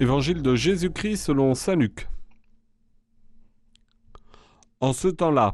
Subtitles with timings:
[0.00, 2.08] Évangile de Jésus-Christ selon Saint Luc.
[4.80, 5.52] En ce temps-là,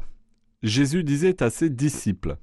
[0.63, 2.37] Jésus disait à ses disciples,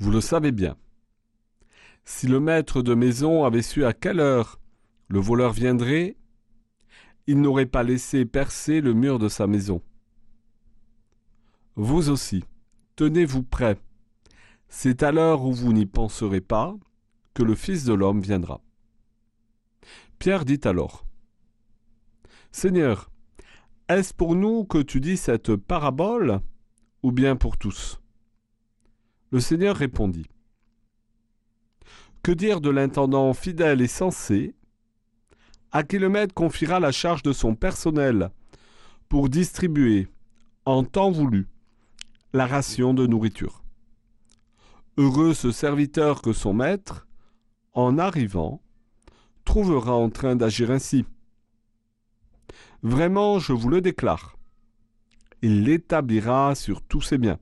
[0.00, 0.76] Vous le savez bien,
[2.04, 4.58] si le maître de maison avait su à quelle heure
[5.06, 6.16] le voleur viendrait,
[7.28, 9.80] il n'aurait pas laissé percer le mur de sa maison.
[11.76, 12.42] Vous aussi,
[12.96, 13.78] tenez-vous prêts.
[14.66, 16.74] C'est à l'heure où vous n'y penserez pas
[17.32, 18.60] que le Fils de l'homme viendra.
[20.18, 21.04] Pierre dit alors
[22.52, 23.10] Seigneur,
[23.88, 26.40] est-ce pour nous que tu dis cette parabole
[27.02, 28.00] ou bien pour tous?
[29.30, 30.26] Le Seigneur répondit
[32.22, 34.54] Que dire de l'intendant fidèle et sensé
[35.72, 38.30] à qui le maître confiera la charge de son personnel
[39.08, 40.08] pour distribuer,
[40.64, 41.48] en temps voulu,
[42.32, 43.64] la ration de nourriture?
[44.96, 47.08] Heureux ce serviteur que son maître,
[47.72, 48.62] en arrivant,
[49.56, 51.04] en train d'agir ainsi.
[52.82, 54.36] Vraiment, je vous le déclare,
[55.42, 57.38] il l'établira sur tous ses biens.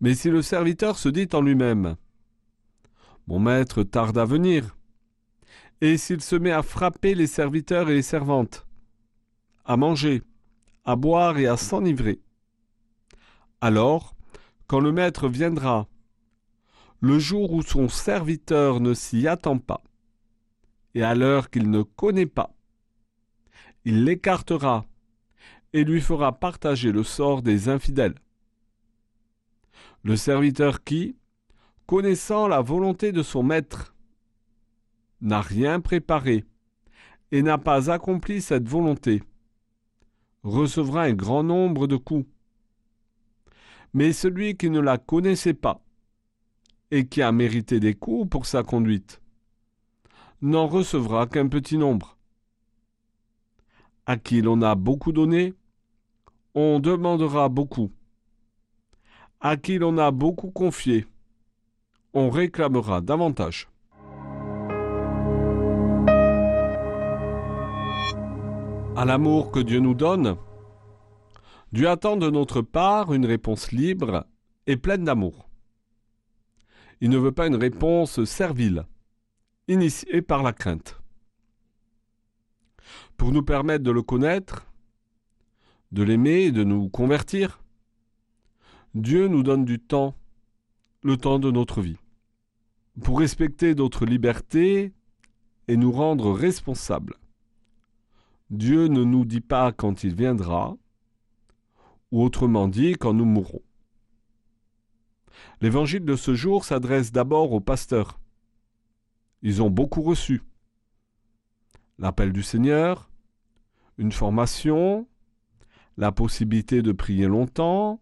[0.00, 1.96] Mais si le serviteur se dit en lui-même,
[3.26, 4.76] Mon maître tarde à venir,
[5.80, 8.66] et s'il se met à frapper les serviteurs et les servantes,
[9.64, 10.22] à manger,
[10.84, 12.20] à boire et à s'enivrer,
[13.60, 14.14] alors,
[14.66, 15.86] quand le maître viendra
[17.04, 19.82] le jour où son serviteur ne s'y attend pas,
[20.94, 22.56] et à l'heure qu'il ne connaît pas.
[23.84, 24.86] Il l'écartera
[25.74, 28.14] et lui fera partager le sort des infidèles.
[30.02, 31.14] Le serviteur qui,
[31.84, 33.94] connaissant la volonté de son maître,
[35.20, 36.46] n'a rien préparé
[37.32, 39.22] et n'a pas accompli cette volonté,
[40.42, 42.26] recevra un grand nombre de coups.
[43.92, 45.84] Mais celui qui ne la connaissait pas
[46.90, 49.20] et qui a mérité des coups pour sa conduite,
[50.42, 52.16] n'en recevra qu'un petit nombre.
[54.06, 55.54] À qui l'on a beaucoup donné,
[56.54, 57.90] on demandera beaucoup.
[59.40, 61.06] À qui l'on a beaucoup confié,
[62.12, 63.68] on réclamera davantage.
[68.96, 70.36] À l'amour que Dieu nous donne,
[71.72, 74.26] Dieu attend de notre part une réponse libre
[74.68, 75.48] et pleine d'amour.
[77.04, 78.86] Il ne veut pas une réponse servile,
[79.68, 81.02] initiée par la crainte.
[83.18, 84.64] Pour nous permettre de le connaître,
[85.92, 87.60] de l'aimer et de nous convertir,
[88.94, 90.14] Dieu nous donne du temps,
[91.02, 91.98] le temps de notre vie,
[93.02, 94.94] pour respecter notre liberté
[95.68, 97.16] et nous rendre responsables.
[98.48, 100.74] Dieu ne nous dit pas quand il viendra,
[102.12, 103.60] ou autrement dit quand nous mourrons.
[105.60, 108.18] L'évangile de ce jour s'adresse d'abord aux pasteurs.
[109.42, 110.42] Ils ont beaucoup reçu.
[111.98, 113.10] L'appel du Seigneur,
[113.98, 115.06] une formation,
[115.96, 118.00] la possibilité de prier longtemps,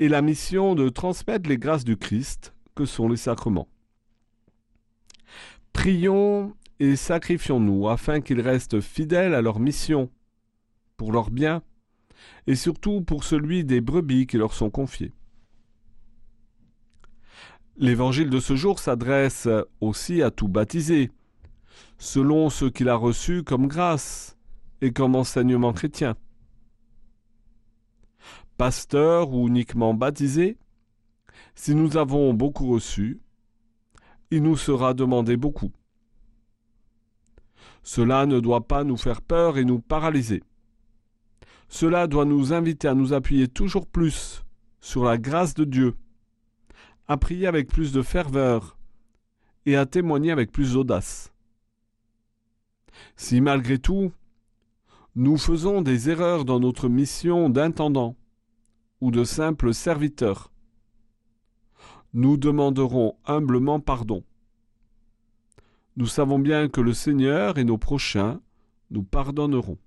[0.00, 3.68] et la mission de transmettre les grâces du Christ que sont les sacrements.
[5.72, 10.10] Prions et sacrifions-nous afin qu'ils restent fidèles à leur mission,
[10.96, 11.62] pour leur bien,
[12.46, 15.12] et surtout pour celui des brebis qui leur sont confiées.
[17.80, 19.46] L'évangile de ce jour s'adresse
[19.80, 21.12] aussi à tout baptisé,
[21.96, 24.36] selon ce qu'il a reçu comme grâce
[24.80, 26.16] et comme enseignement chrétien.
[28.56, 30.56] Pasteur ou uniquement baptisé,
[31.54, 33.20] si nous avons beaucoup reçu,
[34.32, 35.70] il nous sera demandé beaucoup.
[37.84, 40.42] Cela ne doit pas nous faire peur et nous paralyser.
[41.68, 44.44] Cela doit nous inviter à nous appuyer toujours plus
[44.80, 45.94] sur la grâce de Dieu
[47.08, 48.78] à prier avec plus de ferveur
[49.66, 51.32] et à témoigner avec plus d'audace.
[53.16, 54.12] Si malgré tout,
[55.14, 58.16] nous faisons des erreurs dans notre mission d'intendant
[59.00, 60.52] ou de simple serviteur,
[62.12, 64.22] nous demanderons humblement pardon.
[65.96, 68.40] Nous savons bien que le Seigneur et nos prochains
[68.90, 69.78] nous pardonneront.